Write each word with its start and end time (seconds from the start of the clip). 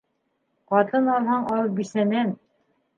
Ҡатын 0.73 1.13
алһаң 1.19 1.47
ал 1.59 1.73
бисәнән 1.79 2.37